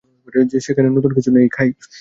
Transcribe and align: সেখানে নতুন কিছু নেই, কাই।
সেখানে 0.59 0.87
নতুন 0.89 1.11
কিছু 1.13 1.29
নেই, 1.31 1.47
কাই। 1.49 1.69